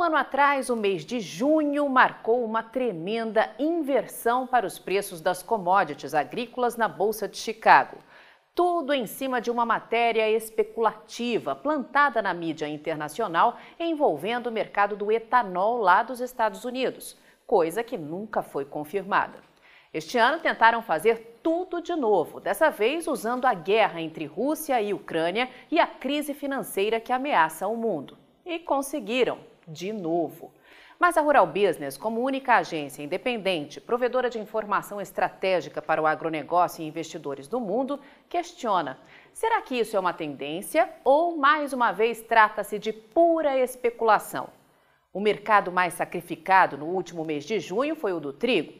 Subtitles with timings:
[0.00, 5.42] Um ano atrás, o mês de junho marcou uma tremenda inversão para os preços das
[5.42, 7.98] commodities agrícolas na Bolsa de Chicago.
[8.54, 15.12] Tudo em cima de uma matéria especulativa plantada na mídia internacional envolvendo o mercado do
[15.12, 19.40] etanol lá dos Estados Unidos, coisa que nunca foi confirmada.
[19.92, 24.94] Este ano tentaram fazer tudo de novo, dessa vez usando a guerra entre Rússia e
[24.94, 28.16] Ucrânia e a crise financeira que ameaça o mundo.
[28.46, 30.52] E conseguiram de novo.
[30.98, 36.82] Mas a Rural Business, como única agência independente, provedora de informação estratégica para o agronegócio
[36.82, 38.98] e investidores do mundo, questiona:
[39.32, 44.50] será que isso é uma tendência ou, mais uma vez, trata-se de pura especulação?
[45.10, 48.74] O mercado mais sacrificado no último mês de junho foi o do trigo.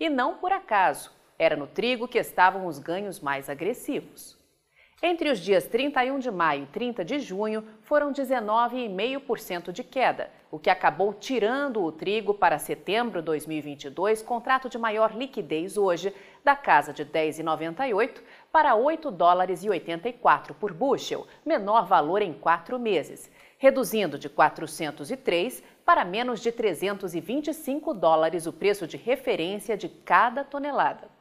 [0.00, 4.36] E não por acaso, era no trigo que estavam os ganhos mais agressivos.
[5.02, 10.58] Entre os dias 31 de maio e 30 de junho, foram 19,5% de queda, o
[10.58, 16.56] que acabou tirando o trigo para setembro de 2022, contrato de maior liquidez hoje, da
[16.56, 23.30] casa de 10,98 para 8 dólares e 84 por bushel, menor valor em quatro meses,
[23.58, 31.15] reduzindo de 403 para menos de 325 dólares o preço de referência de cada tonelada.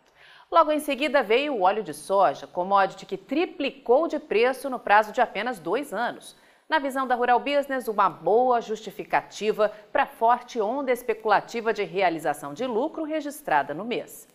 [0.51, 5.11] Logo em seguida veio o óleo de soja, commodity que triplicou de preço no prazo
[5.11, 6.37] de apenas dois anos.
[6.69, 12.53] Na visão da Rural Business, uma boa justificativa para a forte onda especulativa de realização
[12.53, 14.27] de lucro registrada no mês.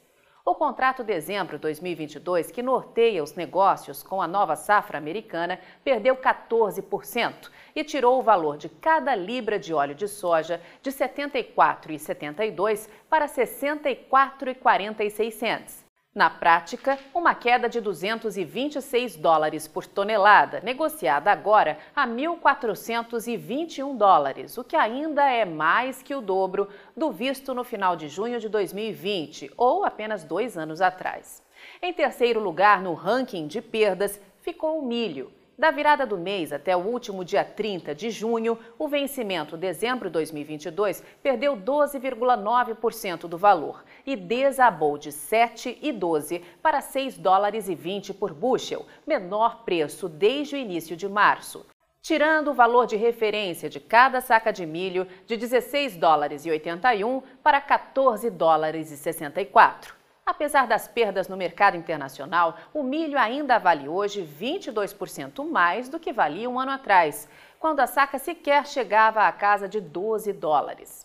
[0.44, 6.16] O contrato dezembro de 2022, que norteia os negócios com a nova safra americana, perdeu
[6.16, 12.88] 14% e tirou o valor de cada libra de óleo de soja de R$ 74,72
[13.08, 15.89] para R$ 64,46.
[16.12, 24.64] Na prática, uma queda de 226 dólares por tonelada, negociada agora a 1.421 dólares, o
[24.64, 29.52] que ainda é mais que o dobro do visto no final de junho de 2020,
[29.56, 31.44] ou apenas dois anos atrás.
[31.80, 36.74] Em terceiro lugar no ranking de perdas ficou o milho, da virada do mês até
[36.74, 43.84] o último dia 30 de junho, o vencimento dezembro de 2022 perdeu 12,9% do valor
[44.06, 50.58] e desabou de 7,12 para 6 dólares e 20 por bushel, menor preço desde o
[50.58, 51.66] início de março
[52.02, 57.22] tirando o valor de referência de cada saca de milho de 16 dólares e 81
[57.42, 59.99] para 14 dólares e 64.
[60.30, 66.12] Apesar das perdas no mercado internacional, o milho ainda vale hoje 22% mais do que
[66.12, 71.04] valia um ano atrás, quando a saca sequer chegava à casa de 12 dólares.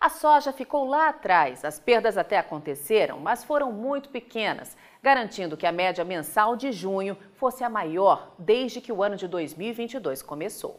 [0.00, 5.66] A soja ficou lá atrás, as perdas até aconteceram, mas foram muito pequenas, garantindo que
[5.66, 10.78] a média mensal de junho fosse a maior desde que o ano de 2022 começou.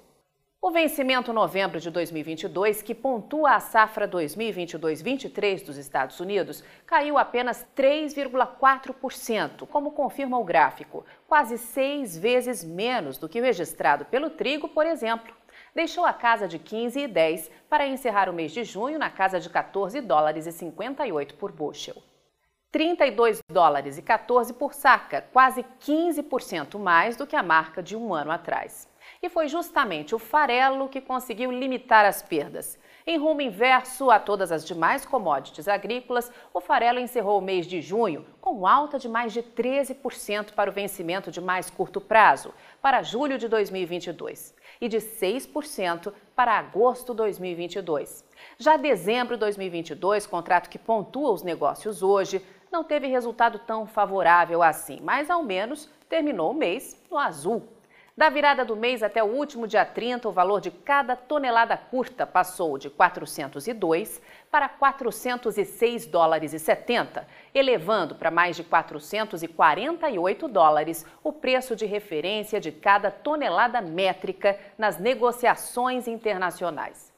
[0.65, 7.67] O vencimento novembro de 2022, que pontua a safra 2022-23 dos Estados Unidos, caiu apenas
[7.75, 14.69] 3,4%, como confirma o gráfico, quase seis vezes menos do que o registrado pelo trigo,
[14.69, 15.35] por exemplo.
[15.75, 19.99] Deixou a casa de 15,10 para encerrar o mês de junho na casa de 14
[19.99, 22.01] dólares e 58 por bushel.
[22.71, 28.13] 32 dólares e 14 por saca, quase 15% mais do que a marca de um
[28.13, 28.87] ano atrás.
[29.21, 32.77] E foi justamente o farelo que conseguiu limitar as perdas.
[33.05, 37.81] Em rumo inverso a todas as demais commodities agrícolas, o farelo encerrou o mês de
[37.81, 43.03] junho com alta de mais de 13% para o vencimento de mais curto prazo, para
[43.03, 48.23] julho de 2022, e de 6% para agosto de 2022.
[48.57, 52.41] Já dezembro de 2022, contrato que pontua os negócios hoje,
[52.71, 57.67] não teve resultado tão favorável assim, mas ao menos terminou o mês no azul.
[58.15, 62.27] Da virada do mês até o último dia 30, o valor de cada tonelada curta
[62.27, 64.21] passou de 402
[64.51, 72.59] para 406 dólares e 70, elevando para mais de 448 dólares o preço de referência
[72.59, 77.11] de cada tonelada métrica nas negociações internacionais.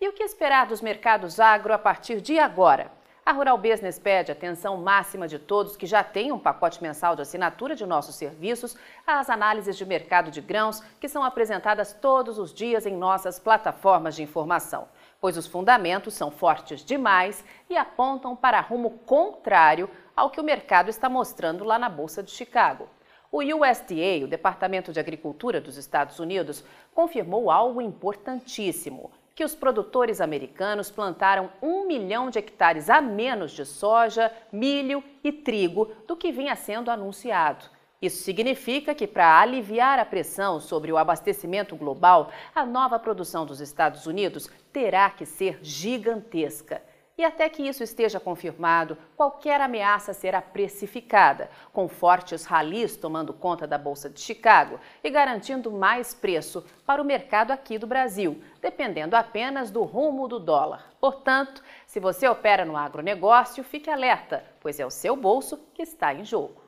[0.00, 2.92] E o que esperar dos mercados agro a partir de agora?
[3.28, 7.20] A Rural Business pede atenção máxima de todos que já têm um pacote mensal de
[7.20, 8.74] assinatura de nossos serviços
[9.06, 14.16] às análises de mercado de grãos que são apresentadas todos os dias em nossas plataformas
[14.16, 14.88] de informação.
[15.20, 20.88] pois os fundamentos são fortes demais e apontam para rumo contrário ao que o mercado
[20.88, 22.88] está mostrando lá na Bolsa de Chicago.
[23.30, 26.64] O USDA, o Departamento de Agricultura dos Estados Unidos,
[26.94, 33.64] confirmou algo importantíssimo: que os produtores americanos plantaram um milhão de hectares a menos de
[33.64, 37.64] soja, milho e trigo do que vinha sendo anunciado.
[38.02, 43.60] Isso significa que, para aliviar a pressão sobre o abastecimento global, a nova produção dos
[43.60, 46.82] Estados Unidos terá que ser gigantesca.
[47.18, 53.66] E até que isso esteja confirmado, qualquer ameaça será precificada, com fortes ralis tomando conta
[53.66, 59.16] da Bolsa de Chicago e garantindo mais preço para o mercado aqui do Brasil, dependendo
[59.16, 60.92] apenas do rumo do dólar.
[61.00, 66.14] Portanto, se você opera no agronegócio, fique alerta, pois é o seu bolso que está
[66.14, 66.67] em jogo.